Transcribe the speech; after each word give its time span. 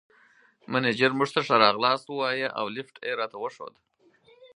مېنېجر 0.71 1.11
موږ 1.17 1.29
ته 1.35 1.39
ښه 1.45 1.55
راغلاست 1.65 2.05
ووایه 2.07 2.49
او 2.59 2.65
لېفټ 2.75 2.95
یې 3.07 3.11
راته 3.19 3.37
وښود. 3.39 3.73